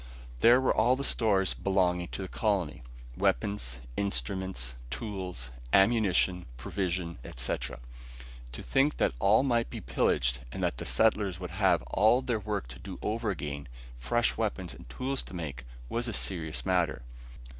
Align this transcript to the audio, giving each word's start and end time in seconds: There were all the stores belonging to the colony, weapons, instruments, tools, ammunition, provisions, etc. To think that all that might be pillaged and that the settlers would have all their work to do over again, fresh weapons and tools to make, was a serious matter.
There 0.39 0.59
were 0.59 0.73
all 0.75 0.95
the 0.95 1.03
stores 1.03 1.53
belonging 1.53 2.07
to 2.07 2.23
the 2.23 2.27
colony, 2.27 2.81
weapons, 3.15 3.81
instruments, 3.95 4.73
tools, 4.89 5.51
ammunition, 5.71 6.47
provisions, 6.57 7.19
etc. 7.23 7.79
To 8.53 8.63
think 8.63 8.97
that 8.97 9.13
all 9.19 9.43
that 9.43 9.47
might 9.49 9.69
be 9.69 9.79
pillaged 9.79 10.39
and 10.51 10.63
that 10.63 10.79
the 10.79 10.87
settlers 10.87 11.39
would 11.39 11.51
have 11.51 11.83
all 11.83 12.23
their 12.23 12.39
work 12.39 12.67
to 12.69 12.79
do 12.79 12.97
over 13.03 13.29
again, 13.29 13.67
fresh 13.95 14.37
weapons 14.37 14.73
and 14.73 14.89
tools 14.89 15.21
to 15.21 15.35
make, 15.35 15.65
was 15.87 16.07
a 16.07 16.13
serious 16.13 16.65
matter. 16.65 17.03